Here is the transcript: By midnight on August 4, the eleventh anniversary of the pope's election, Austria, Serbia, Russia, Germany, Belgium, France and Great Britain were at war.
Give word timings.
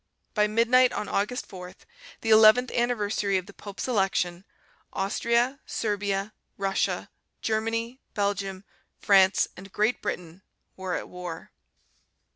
By 0.33 0.47
midnight 0.47 0.91
on 0.93 1.07
August 1.07 1.45
4, 1.45 1.75
the 2.21 2.31
eleventh 2.31 2.71
anniversary 2.71 3.37
of 3.37 3.45
the 3.45 3.53
pope's 3.53 3.87
election, 3.87 4.45
Austria, 4.91 5.59
Serbia, 5.67 6.33
Russia, 6.57 7.11
Germany, 7.43 7.99
Belgium, 8.15 8.63
France 8.97 9.47
and 9.55 9.71
Great 9.71 10.01
Britain 10.01 10.41
were 10.75 10.95
at 10.95 11.07
war. 11.07 11.51